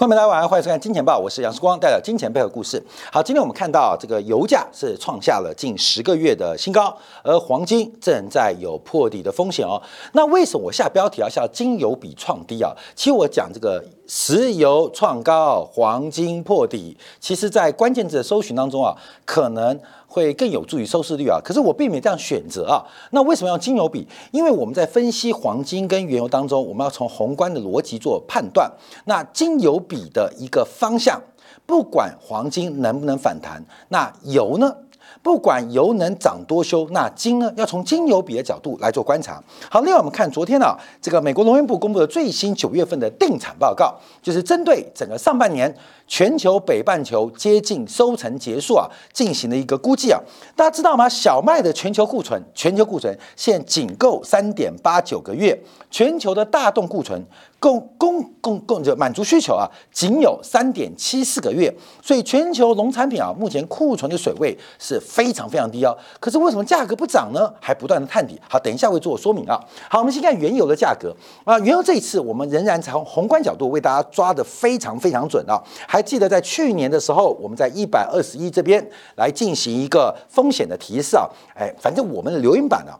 [0.00, 2.82] 欢迎大家晚上，欢迎收看《金钱报》，我是杨世光，带来金钱背后故事。
[3.12, 9.78] 好，今天我们看到这个油价是创下了近十个月的新高，而黄金正在有破底的风险哦。
[10.14, 12.74] 那为什么我下标题要下金油比创低啊？
[12.94, 19.78] 其实我讲这个石油创高，黄金破底，其实在关键字的搜寻当中啊，可能。
[20.12, 21.38] 会更有助于收视率啊！
[21.40, 22.82] 可是我并没有这样选择啊。
[23.12, 24.04] 那为什么要金油比？
[24.32, 28.68] 因为我们在分析黄金跟原油当中，我们要从宏观的逻辑做判断。
[29.04, 31.22] 那金油比的一个方向，
[31.64, 34.74] 不管黄金能不能反弹，那油呢？
[35.22, 37.52] 不管油能涨多修，那金呢？
[37.56, 39.42] 要从金油比的角度来做观察。
[39.70, 45.74] 好，另外我们看昨天呢，这个美国农业部公布的最新九月份的定产报告，就是针对整个上半年。
[46.10, 50.20] 全球北半球接近收成结束啊，进行了一个估计啊，
[50.56, 51.08] 大家知道吗？
[51.08, 55.56] 小麦的全球库存，全球库存现仅够三点八九个月，
[55.88, 57.24] 全球的大动库存
[57.60, 65.96] 供供供供就满足需求啊，仅有三点七四个月，所以全球农产品啊，目前库存的水位是非常非常低哦。
[66.18, 67.48] 可是为什么价格不涨呢？
[67.60, 68.36] 还不断的探底。
[68.48, 69.60] 好，等一下会做说明啊。
[69.88, 71.14] 好，我们先看原油的价格
[71.44, 75.99] 啊，原油这一次我们仍然从宏观角度为大家抓的非常非常准啊，还。
[76.00, 78.82] 还记得在去年的时候，我们在一百二十一这边
[79.16, 82.92] 来进行一个风险的提示啊，哎，反正我们的留言板呢，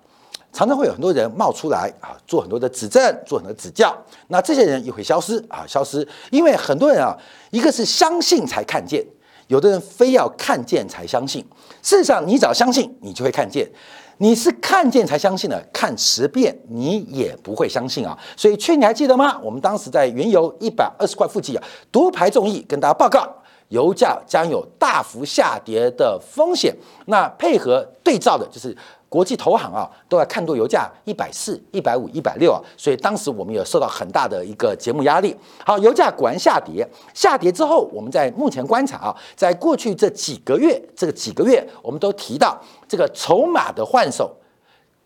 [0.52, 3.96] 常常会有很多人冒出来啊，做很多的指正，做很多指教，
[4.28, 7.16] 那这些人也会消失啊，消失，因为很多人啊，
[7.50, 9.02] 一个是相信才看见，
[9.46, 11.42] 有的人非要看见才相信，
[11.80, 13.66] 事实上你只要相信，你就会看见。
[14.20, 18.16] 你是看见才相信的，看十遍你也不会相信啊！
[18.36, 19.38] 所以去年还记得吗？
[19.42, 23.26] 我们当时在原油一百二十块附近啊，独排众议跟大家报告，
[23.68, 26.76] 油价将有大幅下跌的风险。
[27.06, 28.76] 那配合对照的就是。
[29.10, 35.36] 国际投行啊，都在看多油价一百四、一百五、一百六啊，所以当时我们也受到很大的一个节目压力。
[35.66, 42.56] 好，油价果然下跌，下跌之后，我们在目前观察啊，在过去这几个月，这个几个月，我们都提到
[42.88, 44.32] 这个筹码的换手，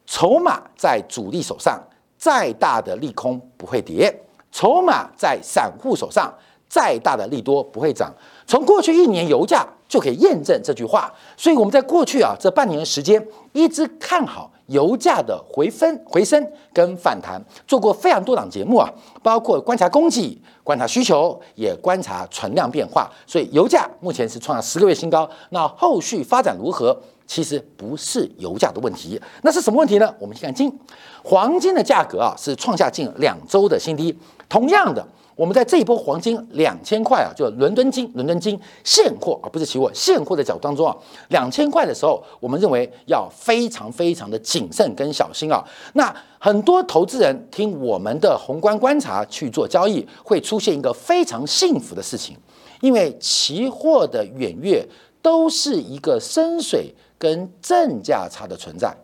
[0.04, 1.82] 筹码在主力手上，
[2.18, 4.12] 再大的利空不会跌；
[4.52, 6.30] 筹码在散户手上，
[6.68, 8.12] 再大的利多不会涨。
[8.46, 9.66] 从过去一年油价。
[9.86, 18.90] 就可以验证这句话，所以我们在过去啊这半年的时间，一直看好油价的回分、回升跟反弹，做过非常多档节目啊，
[19.22, 23.08] 包括观察供给、观察需求，也观察存量变化。
[23.24, 30.12] 所以油价目前是创了十个月新高，那后续发展如何，其实不是油价的问题，那是什么问题呢？
[30.18, 30.76] 我们先看金，
[31.22, 35.06] 黄金的价格啊是创下近两周的新低，同样的。
[35.36, 40.96] 我们在这一波黄金两千块啊，就伦敦金、伦敦金现货啊，不是期货，现货的角度当中啊，
[41.28, 45.64] 两千块的时候，我们认为要非常非常的谨慎跟小心啊。
[45.94, 52.36] 那很多投资人听我们的宏观观察去做交易，会出现一个非常幸福的事情，
[52.80, 54.86] 因为期货的远月
[55.20, 58.94] 都是一个深水跟正价差的存在。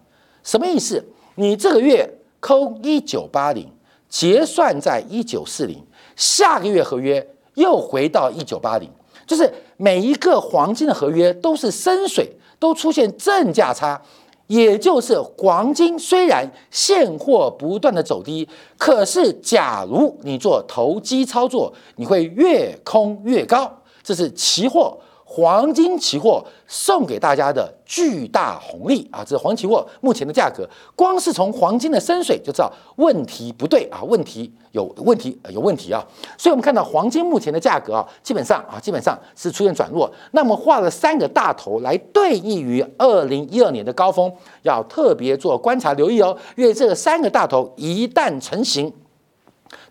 [0.45, 1.05] 什么意思？
[1.35, 2.09] 你这个月
[2.39, 3.67] 扣一九八零，
[4.09, 5.83] 结算在一九四零。
[6.21, 8.87] 下个月合约又回到一九八零，
[9.27, 13.99] 就是每一个黄金的合约都是深水，都出现正价差，
[14.47, 23.73] 也就是黄金虽然现货不断的走低，可是假如你做投机操作，你会越空越高，
[24.03, 24.99] 这是期货。
[25.33, 29.23] 黄金期货送给大家的巨大红利啊！
[29.25, 36.05] 这是黄期货目前的价格，光是从黄金的深水就知道问题不对啊，问题有问题，有问题啊！
[36.37, 40.11] 所以我们看到黄金目前的价格啊，基本上啊，基本上是出现转弱。
[40.33, 48.93] 那么画了三个大头来对应于二零一二年的高峰，要特别做观察留意哦，因为这三个大头一旦成型。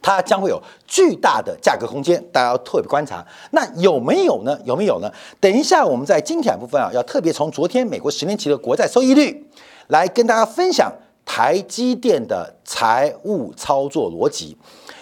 [0.01, 3.25] 它将会有巨大的价格空间，大家要特别观察。
[3.51, 4.57] 那有没有呢？
[4.65, 5.11] 有没有呢？
[5.39, 9.47] 等一下，我们在金铁部分啊，要特别从昨天美国十年期的国债收益率
[9.88, 10.91] 来跟大家分享
[11.25, 14.57] 台积电的财务操作逻辑。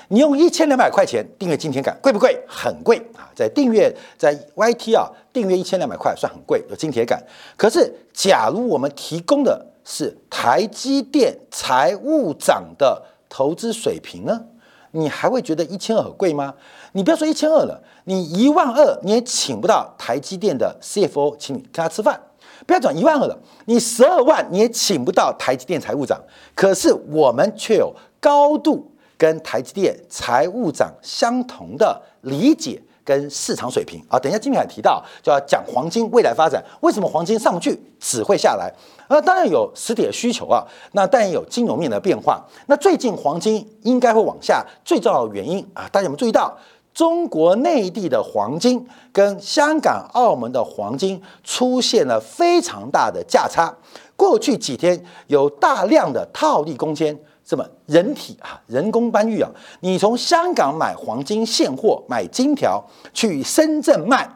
[0.10, 2.42] 你用一千两百块钱订阅金铁杆贵不贵？
[2.48, 3.28] 很贵啊！
[3.36, 7.22] 在订阅在 YT 啊，订阅一千两百块算很贵，有金铁杆。
[7.58, 14.46] 可是，假如我们提供的是台积电财务长的投资水平呢？
[14.92, 16.54] 你还会觉得一千二很贵吗？
[16.94, 22.20] 你不要说一千二了，你一万二你也请不到台积电的 CFO，请你跟他吃饭。
[22.66, 26.20] 不要讲一万二了，你十二万你也请不到台积电财务长。
[26.56, 32.82] 可是我们却有高度跟台积电财务长相同的理解。
[33.08, 38.70] 跟市场水平啊，等一下金凯提到就要讲黄金未来发展，为什么黄金上去只会下来？
[39.08, 40.62] 那当然有实体的需求啊，
[40.92, 42.46] 那当然有金融面的变化。
[42.66, 46.54] 那最近黄金应该会往下，最重要的原因啊，大家有没有注意到？
[46.94, 48.84] 中国内地的黄金
[49.14, 53.72] 跟香港、澳门的黄金出现了非常大的价差。
[54.16, 57.16] 过去几天有大量的套利空间，
[57.48, 59.50] 这么人体啊，人工搬运啊，
[59.80, 64.30] 你从香港买黄金现货，买金条去深圳卖，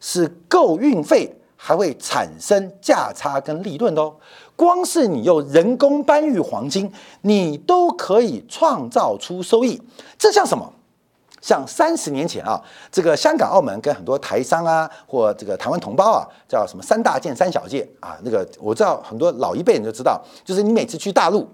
[0.00, 4.16] 是够运费，还会产生价差跟利润的哦。
[4.56, 9.80] 光是你用人工搬运黄金，你都可以创造出收益。
[10.18, 10.72] 这像什么？
[11.40, 12.60] 像三十年前啊，
[12.90, 18.18] 这个香港、澳门跟很多台商啊，或这个台湾同胞啊，叫什么三大件、三小件啊？
[18.24, 21.48] 那个我知道很多老一辈人就知道，就是你每次去大陆。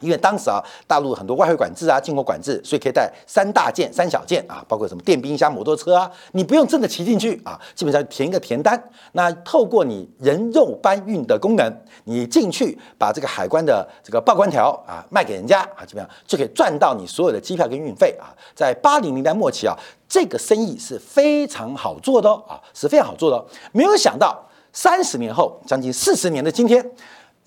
[0.00, 8.82] 因为当时啊，大陆很多外汇管制啊，进口管制，所以可以带三大件、三小件啊，包括什么电冰箱、摩托车啊，你不用真的骑进去啊，基本上填一个填单。
[9.12, 11.72] 那透过你人肉搬运的功能，
[12.04, 18.34] 你进去把这个海关的这个报关条啊卖给人家啊，基本上就可以赚到你所有的机票跟运费啊。
[18.54, 19.76] 在八零年代末期啊，
[20.08, 23.44] 这个生意是非常好做的哦啊，是非常好做的。
[23.72, 24.42] 没有想到
[24.72, 26.90] 三十年后，将近四十年的今天。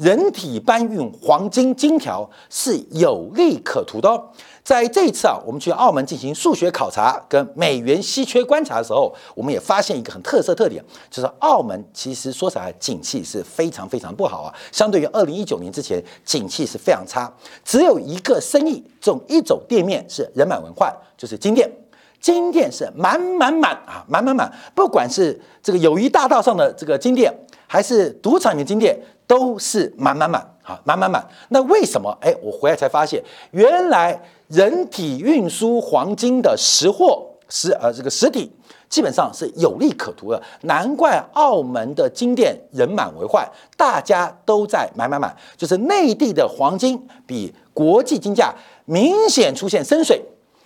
[0.04, 4.22] 人体搬运黄金金条是有利可图的哦。
[4.62, 14.54] 在这一次啊，我们去澳门进行数学考察跟美元稀缺观察的时候，我们也发现一个很特色特点，就是澳门其实说起来景气是非常非常不好啊。
[14.74, 17.32] 相对于二零一九年之前，景气是非常差。
[17.64, 21.72] 只有一个生意，这种一种店面是人满为患，就是金店。
[22.20, 24.52] 金店是满满满啊，满满满。
[24.74, 27.34] 不管是这个友谊大道上的这个金店，
[27.74, 28.96] 还是赌场里的金店。
[29.26, 31.26] 都是满满满啊，满满满。
[31.48, 32.16] 那为什么？
[32.22, 38.52] 哎，我回来才发现，原来人体运输黄金的实货实呃这个实体
[38.90, 40.44] 基本上是有利可图的。
[40.64, 45.34] 难怪澳门的金店人满为患，大家都在买买买。
[45.56, 48.54] 就是内地的黄金比国际金价
[48.84, 50.22] 明显出现深水，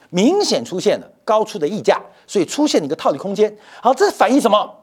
[0.10, 3.56] 明显出现了高出的溢价，所以出现了一个套利空间。
[3.82, 4.74] 好，这反映什么？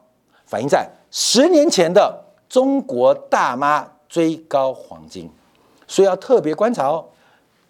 [0.54, 2.22] 反映在十年前的。
[2.46, 5.28] 中国大妈追高黄金，
[5.88, 7.04] 所以要特别观察哦。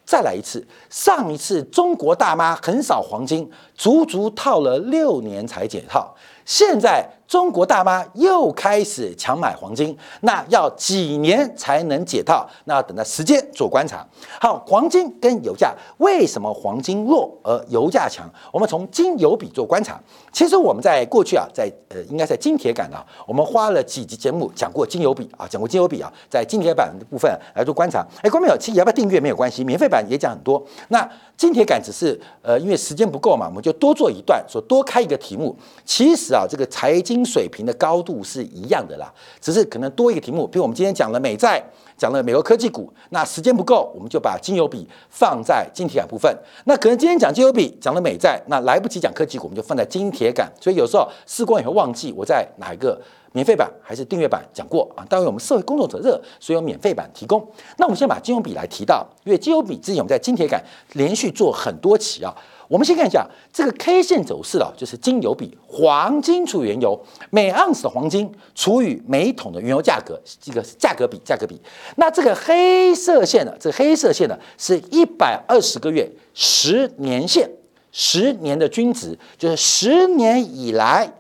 [0.04, 6.14] 再来一次，上一次中国大妈横扫黄金，足足套了六年才解套。
[6.44, 12.48] 现在中国大妈又开始强买黄金，那要几年才能解套？
[12.66, 14.06] 那要等待时间做观察。
[14.40, 18.31] 好，黄金跟油价为什么黄金弱而油价强？
[18.52, 20.00] 我们从金油比做观察。
[20.32, 28.06] 其实我们在过去啊，在呃，应该在金铁杆啊，我们花了几集节目讲过金油比啊，讲过金油比啊，在金铁板的部分来做观察。
[28.22, 30.64] 哎，观众朋友，其实要不要订阅没有关系，免费版也讲很多。
[30.88, 35.56] 那金铁杆只是呃，因为时间不够嘛，我们就多做一段，说多开一个题目。
[35.84, 40.47] 其实啊，这个财经水平的高度是一样的啦，只是可能多一个题目。
[40.47, 41.62] 比如我们今天讲了美债，
[41.97, 46.37] 讲了美国科技股，那时间不够，我们就把金油比放在金铁杆部分。
[46.65, 50.50] 那可能今天讲金油比，讲了美债，那来不及讲科技股，我们就放在金铁杆。
[50.61, 53.00] 所以有时候试光也会忘记我在哪一个。
[53.32, 55.05] 免费版还是订阅版讲过啊？
[55.09, 57.44] 当然我们社会工作者热，所以有免费版提供。
[57.79, 60.62] 那我们先把金油比来提到，因为金油比之前我们在金铁杆
[60.93, 62.32] 连续做很多期啊。
[62.69, 66.99] 我们先看一下这个 K 线走势啊，就是金油比黄金除原油，
[67.31, 71.61] 每盎司的黄金除以每桶的原油价格，这个价格比价格比。
[71.96, 77.50] 那这个黑色线的这个黑色线呢，是一百二十个月十年线，
[77.93, 81.12] 十年的均值，就是十年以来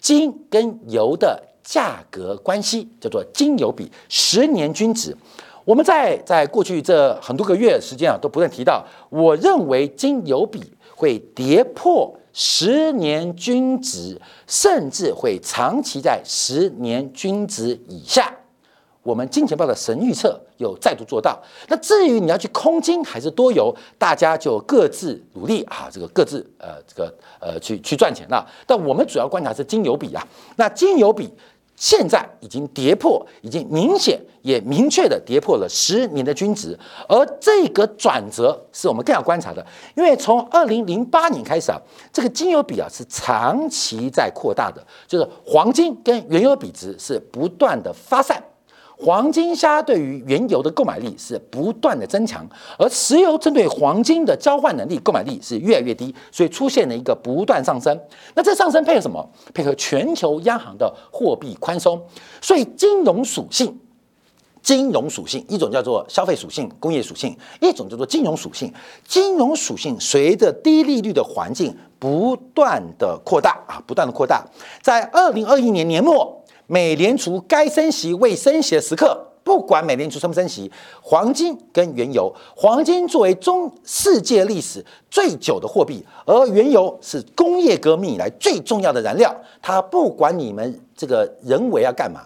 [0.00, 1.42] 金跟油的。
[1.62, 5.16] 价格关系叫做金油比十年均值，
[5.64, 10.60] 我们在在过去这很多个月时间啊，都不断提到，我认为金油比
[11.00, 18.30] 会跌破十年均值，甚至会长期在十年均值以下。
[19.02, 21.40] 我们金钱豹的神预测有再度做到。
[21.68, 28.46] 那至于你要去空金还是多油，大家就各自努力啊，这个各自呃这个呃去去赚钱了。
[28.66, 30.22] 但我们主要观察是金油比啊，
[30.56, 31.32] 那金油比。
[31.80, 39.64] 现在已经跌破，已经明显也明确的跌破了十年的均值，而这个转折是我们更要观察的，
[39.96, 41.80] 因为从二零零八年开始啊，
[42.12, 48.44] 这个金油比啊是长期在扩大的，就是黄金跟原油比值是不断的发散。
[49.02, 52.46] 黄金虾对于原油的购买力是不断的增强，
[52.78, 57.98] 而石油针对黄金的交换能力、购买力是越来越低，所以出现了一个不断上升。
[58.34, 59.26] 那这上升配合什么？
[59.54, 61.98] 配合全球央行的货币宽松。
[62.42, 63.78] 所以金融属性，
[64.60, 68.70] 金融属性一种叫做消费属性、工业属性，一种叫做金融属性。
[69.08, 74.44] 金融属性随着低利率的环境不断的扩大啊，不断的扩大。
[74.82, 76.36] 在二零二一年年末。
[76.70, 80.70] 美联储该升息未升息的时刻，不管美联储升不升息，
[81.02, 92.20] 黄金跟原油，黄金作为中世界历史最久的货币，而原油是工业革命以来最重要的燃料，它不管你们这个人为要干嘛，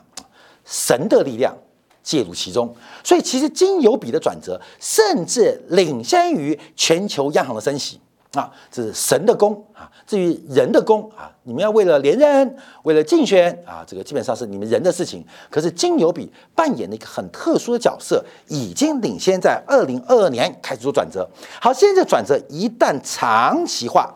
[0.66, 1.56] 神的力量
[2.02, 2.70] 介入其中，
[3.02, 7.98] 所以其实金油比的转折，甚至领先于全球央行的升息。
[8.38, 9.90] 啊，这是神的功啊！
[10.06, 15.24] 至于人的功啊，你们要为了连任，为了竞选啊，这个基本上是你们人的事情。
[15.50, 21.28] 可是金牛比扮演了一个很特殊的角色，已经领先在二零二二年开始做转折。
[21.60, 24.14] 好，现在转折一旦长期化，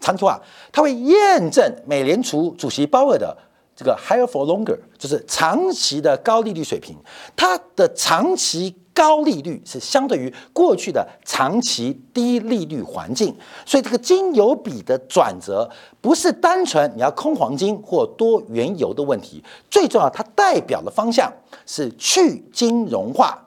[0.00, 3.36] 长期化，它会验证美联储主席鲍尔的
[3.74, 6.96] 这个 higher for longer，就是长期的高利率水平，
[7.34, 8.76] 它的长期。
[8.94, 13.34] 高利率是相对于过去的长期低利率环境，
[13.64, 15.68] 所以这个金油比的转折
[16.00, 21.32] 不是单纯你要空黄金或多原油的问题，最重要它代表的方向
[21.66, 23.46] 是去金融化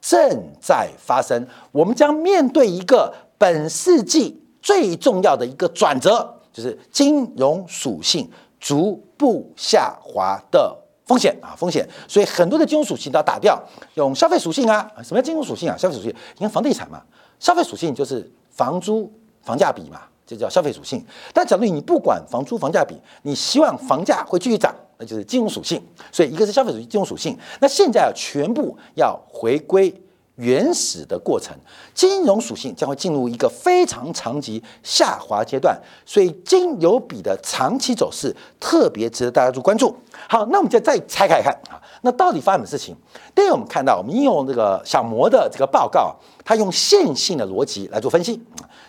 [0.00, 10.85] 正在发生，我们将面对一个本世纪最重要的一个转折，就是金融属性逐步下滑的。
[11.06, 13.62] 风险啊，风险，所以很多的金融属性都要打掉，
[13.94, 14.90] 用消费属性啊。
[15.04, 15.76] 什么叫金融属性啊？
[15.76, 17.00] 消费属性，你看房地产嘛，
[17.38, 19.10] 消费属性就是房租
[19.40, 21.04] 房价比嘛，这叫消费属性。
[21.32, 25.80] 但假如你不管房租房价比，你希望房价会继续涨，那就是金融属性。
[26.10, 27.38] 所以一个是消费属性，金融属性。
[27.60, 29.94] 那现在啊，全部要回归。
[30.36, 31.56] 原始的过程，
[31.94, 39.96] 金融属性将会进入一个非常长期下滑阶段，所以金油比的长期走势特别值得大家去关注。
[40.28, 42.96] 好，那我们就再拆开来看啊，那到底发生什么事情？
[43.34, 46.14] 第一，我们看到我们应用这个小摩的这个报告，
[46.46, 48.40] 他用线性的逻辑来做分析。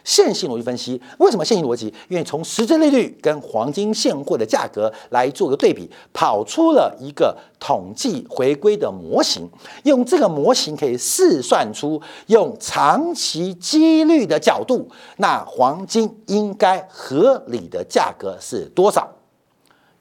[0.03, 1.93] 线性逻辑分析，为什么线性逻辑？
[2.07, 9.49] 因为从实质利率跟黄金现货的价格来做个对比，跑出了一个统计回归的模型。
[9.83, 14.87] 用这个模型可以试算出，用长期几率的角度，
[15.17, 19.09] 那黄金应该合理的价格是多少？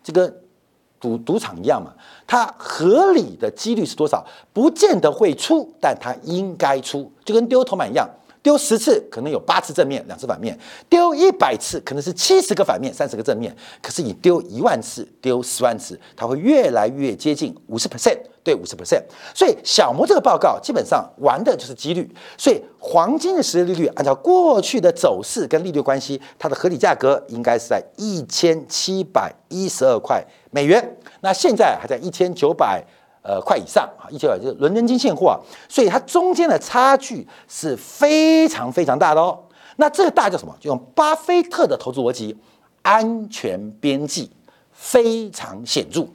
[0.04, 0.32] 这个
[1.06, 1.92] 赌赌场一样嘛，
[2.26, 4.26] 它合理的几率是多少？
[4.52, 8.08] 不见得会出，但它应该出，就跟丢铜板一样。
[8.42, 10.54] 丢十次可能有八次正面，两次反面；
[10.88, 13.54] 丢一百次可能是七十个反面，三十个正面。
[13.82, 19.02] 可是你丢一万次，丢十万次，它会越来越接近五十 percent 对五十 percent。
[19.34, 22.08] 所以小摩这个报告基本上玩的就是几率。
[22.38, 30.24] 所以黄金的实际利率按照过去的走势跟利率关系，它的合理价格应该是在一千七百一十二块
[30.56, 30.96] 美元。
[31.20, 32.82] 那现在还在一千九百。
[33.28, 35.34] 呃，块以上啊，一千九百就是伦敦金现货啊，
[35.68, 39.36] 所以它中间的差距是非常非常大的哦。
[39.78, 40.56] 那这个大叫什么？
[40.60, 42.38] 就用巴菲特的投资逻辑，
[42.82, 44.30] 安全边际
[44.70, 46.06] 非常显著。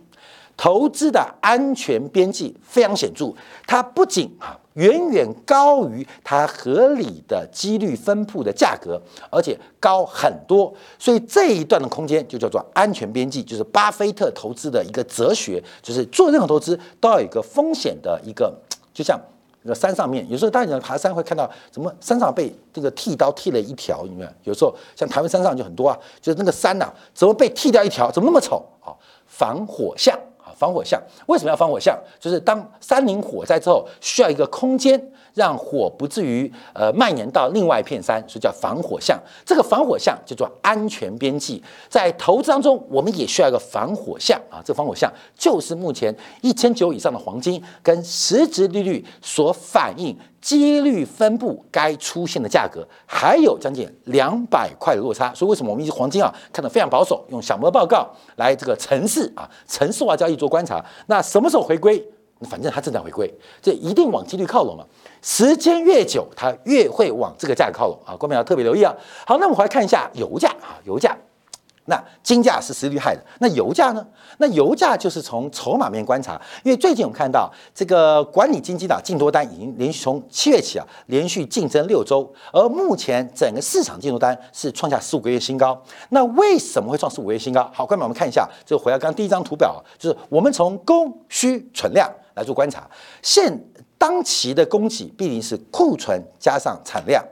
[0.61, 3.33] 投资的安全边际非常显著，
[3.65, 9.01] 它不仅啊远远高于它合理的几率分布的价格，
[9.31, 10.71] 而且高很多。
[10.99, 18.55] 所以这一段的空间就叫做安全边际，就是巴菲特投资的一个哲学，就是做任何投资都要有一个风险的一个，
[18.93, 19.19] 就像
[19.63, 24.29] 那个山上面，有时候大家爬山会看到什么山上被这个剃刀剃了一条，有没有？
[24.43, 28.11] 有时候像台湾山上就很多啊，就是那个山呐，怎么被剃掉一条？
[28.11, 28.93] 怎么那么丑啊？
[29.25, 30.15] 防火巷。
[30.61, 31.97] 防火巷为什么要防火巷？
[32.19, 35.01] 就是当山林火灾之后，需要一个空间
[35.33, 39.19] 让火不至于呃蔓延到另外一片山，所以叫防火巷。
[39.43, 41.63] 这个防火巷叫做安全边际。
[41.89, 44.61] 在投资当中，我们也需要一个防火巷啊。
[44.63, 50.15] 这个防火巷就是目前一千九以上的黄金跟实质利率所反映。
[50.41, 62.03] 几率分布该出现的价格还有将近两百块的落差，所以为什么我们一直黄金啊看得非常保守，用小摩报告来这个城市啊城市化交易做观察，那什么时候回归？
[62.49, 63.31] 反正它正在回归，
[63.61, 64.83] 这一定往几率靠拢嘛。
[65.21, 68.91] 时间越久，它越会往这个价格靠拢啊，各位要特别留意啊。
[69.27, 71.15] 好，那我们回来看一下油价啊，油价。
[71.85, 74.05] 那金价是实力害的，那油价呢？
[74.37, 85.79] 那油价就是从筹码面观察，因为最近我们看到这个管理金基的净多单已经连续从七月起啊连续竞争六周，而目前整个市场净多单是创下十五个月新高。
[86.09, 87.69] 那为什么会创十五个月新高？
[87.73, 92.87] 好，观众我们看一下，就回到刚刚第一张图表，就是我们从供需存量来做观察，
[93.21, 93.59] 现
[93.97, 97.23] 当期的供给必定是库存加上产量。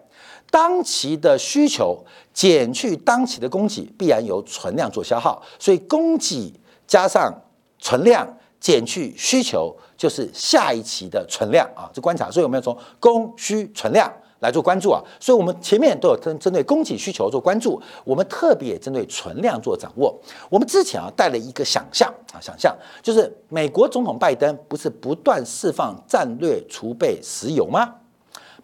[0.52, 2.04] 当期的需求
[2.34, 6.54] 减去当期的供给，必然由存量做消耗，所以供给
[6.88, 7.34] 加上
[7.78, 8.28] 存量
[8.60, 11.90] 减去需求，就是下一期的存量啊。
[11.94, 20.18] 这观察，所以我们要从供需存量来做关注啊，所以我们前面都有针针对供给需求做关注，我们特别针对存量做掌握。
[20.50, 27.96] 我们之前啊带了一个想象啊，想象就是美国总统拜登不是不断释放战略储备石油吗？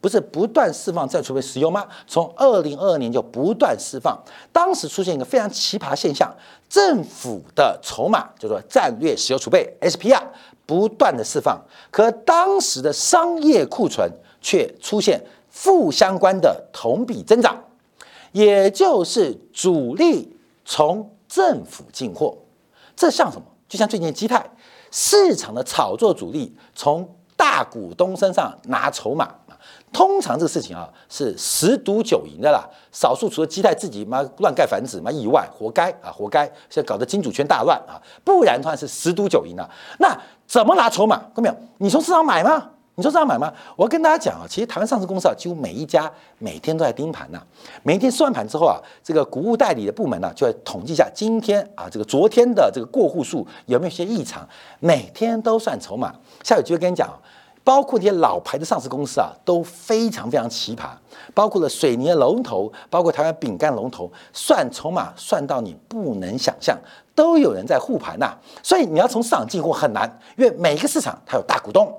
[0.06, 1.84] 不是不断释放战略储备石油吗？
[2.06, 4.16] 从二零二二年就不断释放，
[4.52, 6.32] 当时出现一个非常奇葩现象，
[6.70, 10.22] 政府的筹码叫做战略石油储备 SPR
[10.68, 11.60] 不断的释放，
[11.90, 14.08] 可当时的商业库存
[14.40, 15.20] 却出现。
[15.50, 17.58] 负相关的同比增长，
[18.34, 22.38] 也就是主力从政府进货，
[22.96, 23.46] 这像什么？
[23.68, 24.46] 就像最近基泰
[24.92, 29.34] 市场的炒作主力从大股东身上拿筹码
[29.94, 32.68] 通常这个事情啊是十赌九赢的啦。
[32.92, 36.46] 少数除了基泰自己妈乱盖房子妈以外，活该啊，活该！
[36.70, 39.70] 现在搞得金主圈大乱啊，不然的话是十赌九赢的。
[40.00, 40.18] 那
[40.48, 41.18] 怎么拿筹码？
[41.18, 41.56] 看到没有？
[41.78, 42.72] 你从市场买吗？
[42.98, 43.52] 你说这样买吗？
[43.76, 47.42] 我要跟大家讲啊，其实台湾上市公司啊，几乎每一家每天都在盯盘呐。
[47.84, 54.48] 每一天收完盘之后啊，这个股务代理的部门呢，就会统计一下今天啊，这个昨天的这个过户数有没有些异常。
[54.80, 56.16] 每天都算筹码。
[56.42, 57.10] 下有机会跟你讲，
[57.66, 60.90] 包括这些老牌的上市公司啊，都非常非常奇葩。
[61.34, 66.78] 包括了水泥的龙头，包括台湾饼干龙头，算筹码算到你不能想象，
[67.16, 68.38] 都有人在护盘呐。
[68.62, 70.08] 所以你要从市场进货很难，
[70.38, 71.92] 因为每一个市场它有大股东。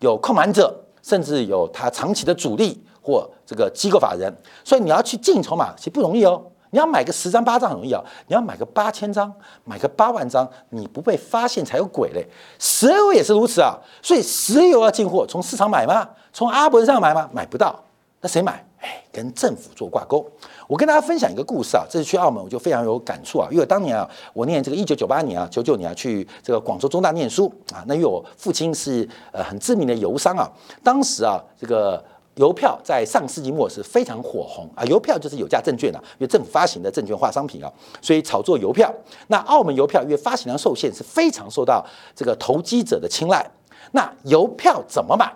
[0.00, 4.30] 有控盘者，甚至有它长期的主力或这个机构法人，
[4.62, 6.42] 所以你要去进筹码其实不容易哦。
[6.76, 9.32] 你要买个十张八张很容易啊，你要买个八千张，
[9.64, 12.22] 买个八万张，你不被发现才有鬼嘞。
[12.58, 16.06] 石油也是如此啊，所以石油要进货，从市场买吗？
[16.34, 17.30] 从阿伯上买吗？
[17.32, 17.82] 买不到，
[18.20, 18.62] 那谁买？
[18.82, 20.22] 哎，跟政府做挂钩。
[20.68, 30.46] 我跟大家分享一个故事啊，这次去澳门我就非常有感触啊，因为当年啊，我念这个一九九八年啊，九九年啊去这个广州中大念书啊，那因为我父亲是呃很知名的油商啊，
[30.84, 32.04] 当时啊这个
[32.36, 38.92] 邮票在上世纪末是非常火红啊，邮票就是有价证券啊，因为政府发行的证券化商品啊，所以炒作邮票。
[39.28, 43.44] 那澳门邮票因为发行量受限，是非常受到这个投机者的青睐。
[43.92, 45.32] 那邮票怎么买？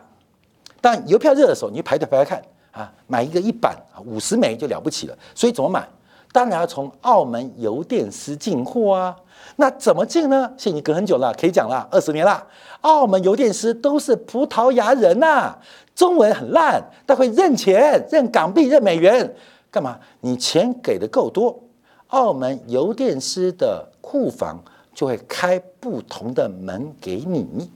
[0.81, 2.43] 当邮票热的时候，你排队排来看。
[2.73, 5.19] 啊，买一个一版啊，五十枚就了不起了。
[5.35, 5.89] 所以怎么买？
[6.33, 9.17] 当然要从澳门邮电司进货啊。
[9.57, 10.53] 那怎么进呢？
[10.57, 12.47] 现在已经隔很久了，可以讲了，二十年了。
[12.81, 15.55] 澳门邮电司都是葡萄牙人呐，
[15.95, 19.35] 中文很烂，但会认钱、认港币、认美元。
[19.71, 19.99] 干嘛？
[20.21, 21.63] 你钱给的够多，
[22.09, 24.63] 澳门邮电司的库房
[24.95, 27.71] 就会开不同的门给你。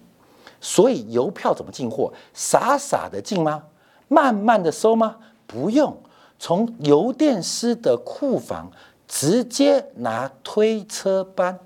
[0.61, 2.13] 所以邮票怎么进货？
[2.33, 3.63] 傻傻的进吗？
[4.09, 5.17] 慢慢的收吗？
[5.47, 5.95] 不用，
[6.39, 8.71] 从邮电司的库房
[9.15, 11.57] 直接拿推车搬。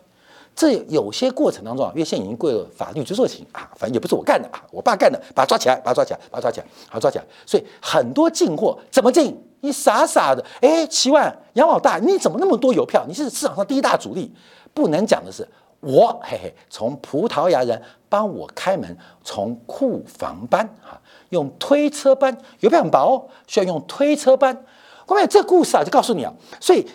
[0.55, 7.25] 这有些过程当中啊，因为现在已经过了法律追诉期啊，反正也不是我干的啊，我爸干的，把他抓起来，把他抓起来，把他抓起来，好抓起来。
[7.47, 9.43] 所以很多进货怎么进？
[9.61, 13.07] 你傻傻的，哎，七万杨老大，你怎么那么多邮票？
[13.09, 14.31] 你是市场上第一大主力，
[14.75, 15.49] 不能讲的是
[15.81, 17.81] 我，嘿嘿，从葡萄牙人
[18.11, 21.01] 帮我开门，从库房搬啊。
[21.31, 24.65] 用推车搬邮票很薄，需要用推车搬。
[25.07, 26.87] 后面这故事啊，就告诉你啊，所以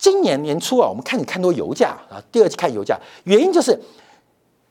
[0.00, 3.78] 今年年初啊，我们看你看多油价啊，第二季看油价，原因就是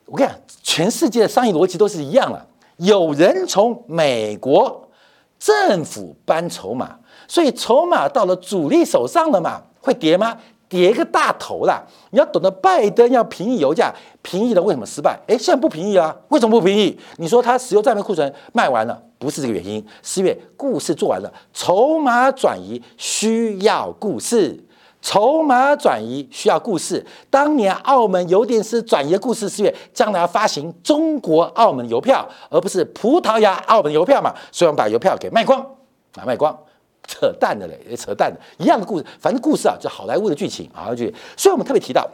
[0.05, 4.89] 我跟你讲，全世界的商业逻辑都是一样的，有人从美国
[5.37, 10.35] 政府搬筹码，所以筹码到了主力手上了嘛，会跌吗？
[10.67, 11.83] 跌个大头啦！
[12.11, 15.19] 你要懂得，拜登要平抑油价，平抑了为什么失败？
[15.27, 16.15] 哎，现在不平抑啊？
[16.29, 16.95] 为什么不平抑？
[17.17, 24.63] 你说他石油战略库存卖完了，不是这个原因，是因为故事做完了，筹码转移需要故事，
[25.01, 27.05] 筹码转移需要故事。
[27.29, 34.33] 当年澳门邮电司转移的故事是因为将来要发行中国澳门邮票，而不是葡萄牙澳门邮票嘛？
[34.51, 35.59] 所以我们把邮票给卖光，
[36.15, 36.57] 啊，卖光。
[37.07, 42.07] 扯淡的嘞，扯淡的，一样的故事，反正故事啊，就好莱坞的剧情啊，就所以我们特别提到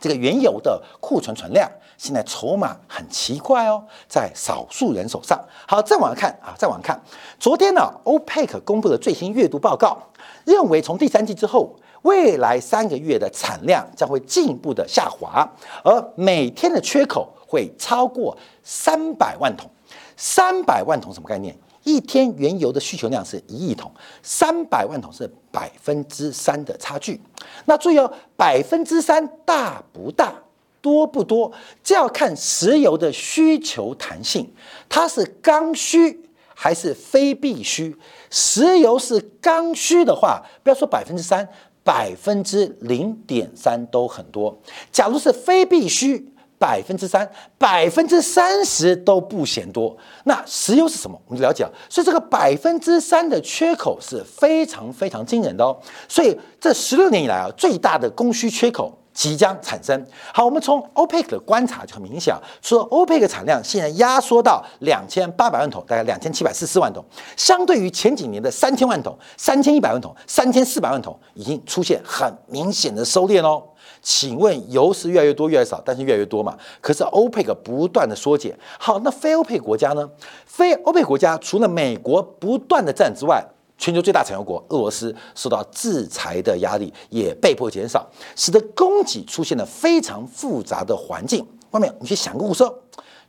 [0.00, 5.40] 这个原油的库存存量，现在筹码很奇怪哦，在少数人手上。
[5.68, 7.00] 好，再往下看啊，再往下看，
[7.38, 9.96] 昨天呢，欧佩克公布的最新月度报告，
[10.44, 11.72] 认为从第三季之后，
[12.04, 15.46] 未来三个月的产量将会进一步的下滑，
[15.82, 19.68] 而每天的缺口会超过三百万桶。
[20.16, 21.54] 三百万桶什么概念？
[21.82, 23.90] 一天原油的需求量是一亿桶，
[24.22, 27.20] 三百万桶是百分之三的差距。
[27.66, 30.32] 那注意哦，百分之三大不大，
[30.80, 34.50] 多不多，这要看石油的需求弹性，
[34.88, 36.22] 它是刚需
[36.54, 37.94] 还是非必需。
[38.30, 41.46] 石油是刚需的话，不要说百分之三，
[41.84, 44.58] 百分之零点三都很多。
[44.90, 46.28] 假如是非必需。
[46.56, 49.94] 百分之三，百分之三十都不嫌多。
[50.22, 51.20] 那石油是什么？
[51.26, 51.70] 我们就了解了。
[51.90, 55.76] 所以这个百分之三的缺口是非常非常惊人的哦。
[56.08, 58.96] 所以这十六年以来啊，最大的供需缺口。
[59.14, 60.04] 即将产生。
[60.34, 67.02] 好，我们从 OPEC 的观察就很明显，说 OPEC 产量现在压缩到两千八百万桶，大概两千七百四十万桶，
[67.36, 73.62] 相对于前几年的三千万桶、三千一百万桶、三千四百万桶，已经出现很明显的收敛哦。
[74.02, 76.56] 请问油是越来越多越来越少，但是越来越多嘛？
[76.80, 78.58] 可是 OPEC 不断的缩减。
[78.78, 80.10] 好，那非 OPEC 国家呢？
[80.44, 83.42] 非 OPEC 国家除了美国不断的占之外，
[83.76, 91.46] 全球最大产油国俄罗斯受到制裁的压力，也被迫减少，使得供给出现了非常复杂的环境。
[91.70, 92.64] 外面你去想个故事：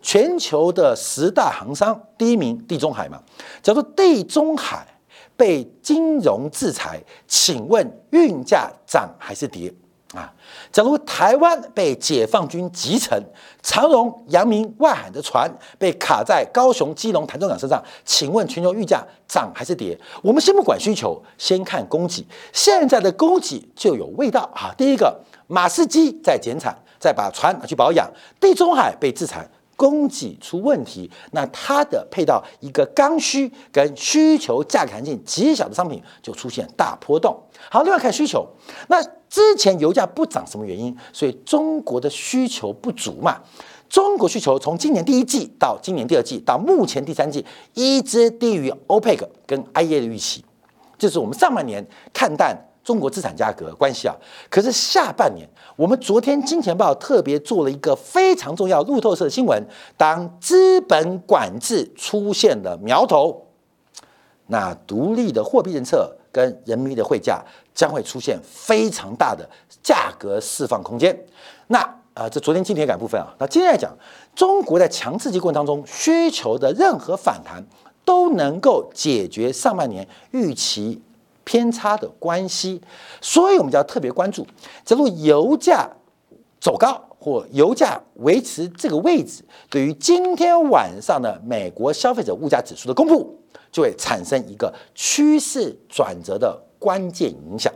[0.02, 3.22] 全球的十大行商，第一名地中海嘛。
[3.64, 4.88] 假如地中海
[5.36, 9.74] 被金融制裁，请问运价涨还是跌？
[10.14, 10.32] 啊，
[10.72, 13.22] 假如台湾被解放军击沉，
[13.62, 20.00] 长荣、扬明、外海的船被卡在高雄、基隆、台中港身上，请问全球玉价涨还是跌？
[20.22, 22.26] 我们先不管需求，先看供给。
[22.54, 24.74] 现在的供给就有味道哈！
[24.78, 28.08] 第一个，马士基在减产，在把船拿去保养；
[28.40, 29.46] 地中海被制裁。
[29.76, 37.38] 供给出问题，那它的配到一个刚需跟需求价格弹性极小的商品就出现大波动。
[37.70, 38.48] 好，另外看需求，
[38.88, 40.96] 那之前油价不涨什么原因？
[41.12, 43.42] 所以中国的需求不足嘛。
[43.88, 50.44] 中国需求从今年第一季到今年第二季到目前第三季，一直低于 OPEC 跟 IEA 的预期，
[50.98, 52.58] 这是我们上半年看淡。
[52.84, 54.14] 中国资产价格关系啊，
[54.48, 59.62] 可是下半年，我们昨天金钱报特别做了一个非常重要路透社的新闻，
[59.98, 63.46] 当资本管制出现了苗头，
[64.48, 69.50] 那独立的货币政策跟人民币的汇价将会出现非常大的
[69.84, 71.18] 价格释放空间。
[71.68, 71.80] 那
[72.14, 73.94] 啊，这昨天金铁杆部分啊，那今天来讲，
[74.34, 77.62] 中国在强刺激过程当中需求的任何反弹
[78.06, 81.02] 都能够解决上半年预期。
[81.46, 82.82] 偏差的关系，
[83.22, 84.46] 所以我们就要特别关注。
[84.84, 85.90] 假如油价
[86.60, 93.40] 走高或油价维持这个位置，对于今天晚上的美国消费者物价指数的公布，
[93.72, 97.72] 就会产生一个趋势转折的关键影响。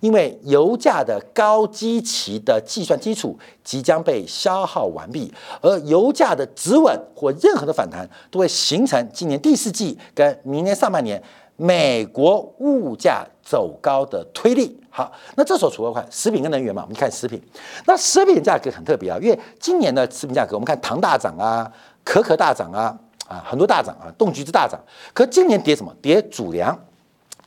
[0.00, 11.22] 因为油价的高基期的计算基础即将被消耗完毕，而油价的止稳或任何的反弹，都会形成今年第四季跟明年上半年。
[11.62, 17.40] 美国物价走高的推力，好，那这时候除了看食品跟能源嘛，我们看食品，
[17.86, 21.70] 那食品价格很特别啊，因为今年的食品价格，我们看糖大涨啊，
[22.02, 22.98] 可可大涨啊，
[23.28, 24.80] 啊，很多大涨啊，冻橘子大涨，
[25.14, 25.94] 可今年跌什么？
[26.02, 26.76] 跌主粮。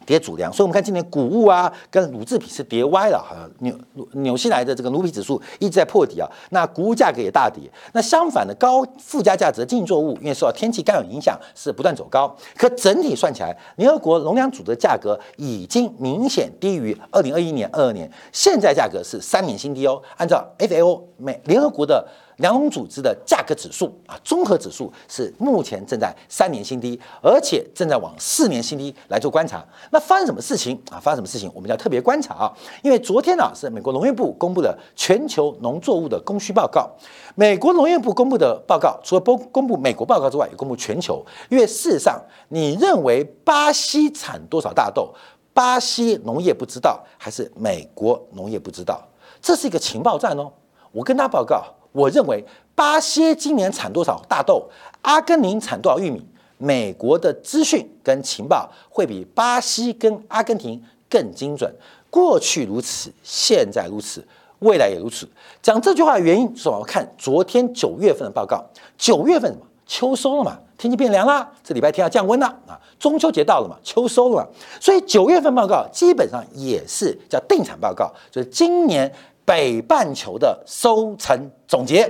[0.06, 3.76] 跌主粮，所以我们看今年谷物啊跟乳制品是跌歪了，哈，纽
[4.14, 7.64] 纽西兰的这个奴皮指数一直在破底啊，那谷物价格也大跌。
[7.94, 12.36] 那相反的高附加价值的经济作物，因为受到天气干扰影响，是不断走高。
[12.56, 20.02] 可整体算起来，联合国农粮组织的价格已经明显低于二零二一年、二二年，现在价格是三年新低哦。
[20.18, 22.08] 按照 FAO 美联合国的。
[22.38, 29.66] 粮农组织的价格指数啊，综合指数是目前正在三年新低，而且正在往四年新低来做观察。
[29.92, 31.00] 那发生什么事情啊？
[31.00, 32.54] 发生什么事情，我们要特别观察啊！
[32.84, 36.90] 因为昨天呢是美国农业部公布的全球农作物的供需报告。
[37.36, 41.26] 美国农业部公布的报告，除了公公布美国报告之外，也公布全球。
[41.50, 45.14] 因为事实上，你认为巴西产多少大豆？
[45.54, 49.02] 巴西农业不知道，还是美国农业不知道？
[49.42, 50.52] 这是一个情报战哦！
[50.92, 51.64] 我跟他报告。
[51.96, 52.44] 我认为
[52.76, 54.70] 巴西今年产多少大豆，
[55.02, 56.22] 阿根廷产多少玉米，
[56.58, 61.74] 美国的资讯跟情报会比巴西跟阿根廷更精准。
[62.10, 64.22] 过去如此，现在如此，
[64.60, 65.26] 未来也如此。
[65.62, 68.62] 讲这句话的原因是我看昨天九月份的报告，
[68.98, 69.66] 九月份什么？
[69.88, 74.48] 秋收了嘛，天气变凉了，这礼拜天要降温了啊，中秋节到了嘛，秋收了嘛，
[74.82, 79.10] 所以九月份报告基本上也是叫定产报告，就是今年。
[79.46, 82.04] 北半球的收成总结，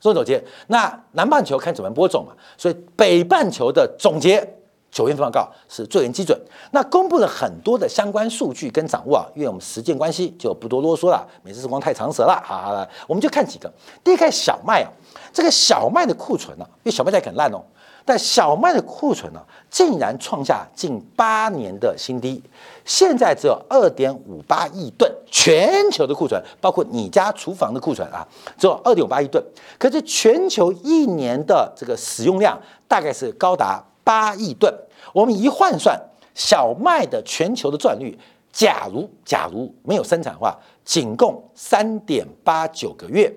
[0.00, 0.42] 收成总结。
[0.68, 4.56] 那南半球看怎么播种嘛，所以北半球的总结
[4.90, 6.36] 九月份报告是最为基准。
[6.72, 12.42] 那公布了很多的相关数据跟掌握啊，因为我们时间关系就不多啰嗦了，每次时光太长舌了。
[12.44, 13.70] 好好来，我们就看几个。
[14.02, 14.90] 第一看小麦啊，
[15.32, 17.62] 这个小麦的库存呢，因为小麦在很烂哦。
[18.02, 19.40] 但小麦的库存呢，
[19.70, 22.42] 竟然创下近八年的新低，
[22.84, 28.26] 现在只有二点五八亿吨，全球的库存，包括你家厨房的库存啊，
[28.58, 29.42] 只有二点八亿吨。
[29.78, 34.72] 可是全球一年的这个使用量大概是高达八亿吨。
[35.12, 35.98] 我们一换算，
[36.34, 38.18] 小麦的全球的转率，
[38.52, 43.32] 假如假如没有生产的话，仅供三点八九个月。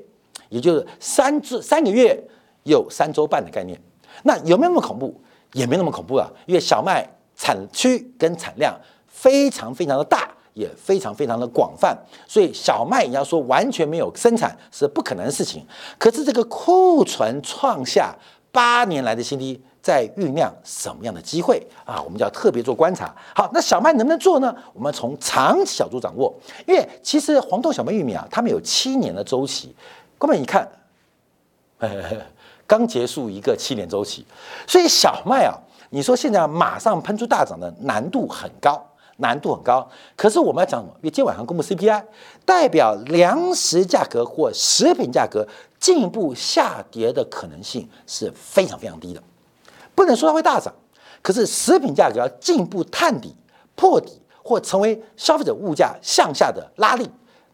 [0.49, 2.15] 也就是三至三个月
[2.63, 3.79] 有三周半的概念。
[4.21, 5.19] 那有没有那么恐怖？
[5.53, 8.75] 也没那么恐怖啊，因为小麦产区跟产量
[9.07, 15.65] 非常非常的大，也非常非常的广泛，所以小麦你要说完全没有生产是不可能的事情。
[15.97, 18.15] 可是这个库存创下
[18.51, 19.61] 八年来的新低。
[19.83, 22.01] 在酝酿什么样的机会啊？
[22.01, 23.13] 我们就要特别做观察。
[23.35, 24.55] 好，那小麦能不能做呢？
[24.73, 26.33] 我们从长期角度掌握，
[26.65, 29.75] 因为其实黄豆、小麦、玉米啊，它们有七年的周期。
[30.17, 30.65] 哥们一看，
[32.65, 34.25] 刚结束一个七年周期，
[34.65, 35.53] 所以小麦啊，
[35.89, 38.81] 你说现在马上喷出大涨的难度很高，
[39.17, 39.87] 难度很高。
[40.15, 40.93] 可是我们要讲什么？
[41.01, 42.03] 因为今晚上公布 CPI，
[42.45, 45.47] 代表粮食价格或食品价格
[45.79, 49.21] 进一步下跌的可能性是非常非常低的。
[49.95, 50.73] 不能说它会大涨，
[51.21, 53.35] 可是食品价格要进一步探底、
[53.75, 57.07] 破底，或成为消费者物价向下的拉力，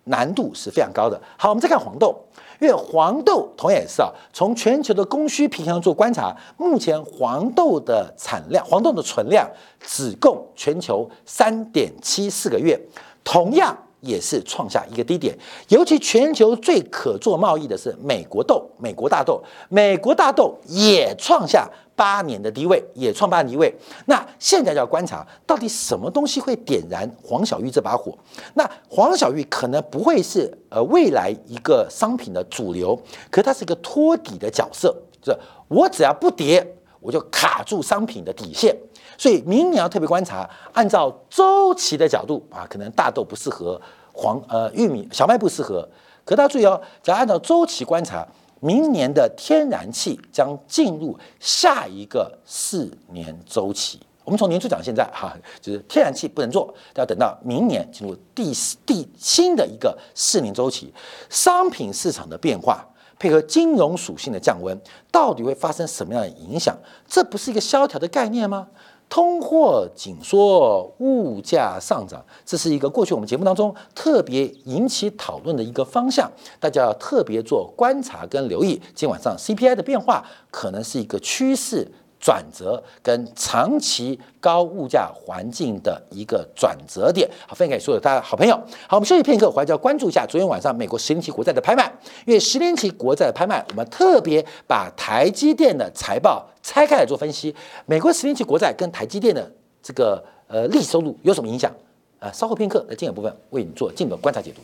[0.06, 1.22] 难度是非常高的。
[1.38, 2.18] 好，我们再看黄豆，
[2.60, 12.80] 因为黄豆同样也是啊，从全球的供需平衡做观察，目前黄豆的产量、黄豆的存量只供全球三点七四个月，
[13.24, 13.78] 同样。
[14.02, 23.74] 也是创下一个低点，尤其全球最可做贸易的是美国豆，美国大豆，美国大豆也创下八年的低位，也创八年低位。
[24.06, 28.18] 那现在就要观察，到底什么东西会点燃黄小玉这把火？
[28.54, 32.98] 那黄小玉可能不会是呃未来一个商品的主流，
[33.30, 38.76] 可它是一个托底的角色，就是我只要不跌，我就卡住商品的底线。
[39.18, 43.80] 所以明年要特别观察，按照周期的角度啊，可能大豆不适合，
[44.14, 45.88] 黄呃玉米、小麦不适合。
[46.24, 48.26] 可大家注意哦，只要按照周期观察，
[48.62, 54.00] 明年的天然气将进入下一个四年周期。
[54.24, 60.94] 我们从年初讲现在哈，就是天然气不能做，要等到明年进入第四第新的一个四年周期。
[61.30, 62.88] 商品市场的变化
[63.20, 64.76] 配合金融属性的降温，
[65.12, 66.76] 到底会发生什么样的影响？
[67.08, 68.68] 这不是一个萧条的概念吗？
[69.10, 78.80] 通货紧缩，物价上涨，这是一个过去我们节目当中特别引起讨论的一个方向，大家要特别做观察跟留意。
[78.94, 81.92] 今晚上 CPI 的变化可能是一个趋势。
[82.20, 88.54] 转折跟长期高物价环境的一个转折点，好，分享给所有大家好朋友。
[88.88, 91.92] 好，我们休息片刻，回来就要关注一下昨天晚上美国十年期国债的拍卖。
[92.26, 97.56] 因为十年期国债的拍卖，我们特别把台积电的财报拆开来做分析。
[97.86, 99.50] 美国十年期国债跟台积电的
[99.82, 101.72] 这个呃利息收入有什么影响？
[102.20, 104.62] 呃，稍后片刻的进一步部分为你做进一步观察解读。